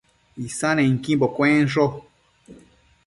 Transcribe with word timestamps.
Isannequimbo 0.47 1.27
cuensho 1.35 1.83